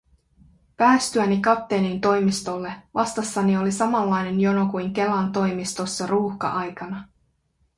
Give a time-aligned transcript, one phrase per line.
[0.77, 7.07] Päästyäni kapteenin toimistolle, vastassani oli samanlainen jono kuin Kelan toimistossa ruuhka-aikana.